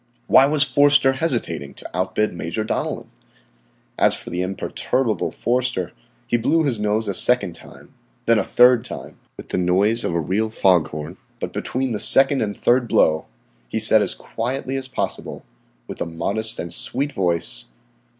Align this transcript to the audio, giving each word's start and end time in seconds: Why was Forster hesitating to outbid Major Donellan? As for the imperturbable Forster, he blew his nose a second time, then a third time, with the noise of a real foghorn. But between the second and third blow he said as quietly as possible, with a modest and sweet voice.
Why 0.25 0.47
was 0.47 0.63
Forster 0.63 1.13
hesitating 1.13 1.75
to 1.75 1.89
outbid 1.95 2.33
Major 2.33 2.63
Donellan? 2.65 3.11
As 3.99 4.15
for 4.15 4.31
the 4.31 4.41
imperturbable 4.41 5.29
Forster, 5.29 5.91
he 6.25 6.37
blew 6.37 6.63
his 6.63 6.79
nose 6.79 7.07
a 7.07 7.13
second 7.13 7.53
time, 7.53 7.93
then 8.25 8.39
a 8.39 8.43
third 8.43 8.83
time, 8.83 9.19
with 9.37 9.49
the 9.49 9.59
noise 9.59 10.03
of 10.03 10.15
a 10.15 10.19
real 10.19 10.49
foghorn. 10.49 11.17
But 11.39 11.53
between 11.53 11.91
the 11.91 11.99
second 11.99 12.41
and 12.41 12.57
third 12.57 12.87
blow 12.87 13.27
he 13.69 13.77
said 13.79 14.01
as 14.01 14.15
quietly 14.15 14.75
as 14.75 14.87
possible, 14.87 15.45
with 15.87 16.01
a 16.01 16.07
modest 16.07 16.57
and 16.57 16.73
sweet 16.73 17.11
voice. 17.13 17.65